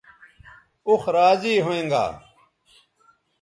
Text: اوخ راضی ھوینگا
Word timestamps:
اوخ 0.87 1.03
راضی 1.15 1.53
ھوینگا 1.65 2.05